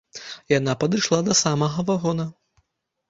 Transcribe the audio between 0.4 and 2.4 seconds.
Яна падышла да самага вагона.